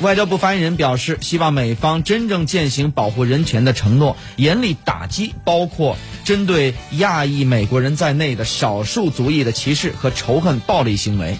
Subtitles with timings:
[0.00, 11.36] 外交部发言人表示希望美方真正践行保护人权的承诺严厉打击包括针对亚裔美国人在内的少数族裔的歧视和仇恨暴力行为。